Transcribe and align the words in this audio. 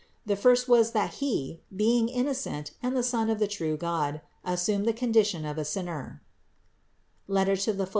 The 0.25 0.35
first 0.35 0.67
was 0.67 0.93
that 0.93 1.13
He, 1.23 1.61
being 1.75 2.09
innocent 2.09 2.71
and 2.81 2.97
the 2.97 3.03
Son 3.03 3.29
of 3.29 3.37
the 3.37 3.45
true 3.47 3.77
God, 3.77 4.21
assumed 4.43 4.87
the 4.87 4.93
condition 4.97 5.45
of 5.45 5.59
a 5.59 5.63
sinner 5.63 6.23
(Phil. 7.31 7.85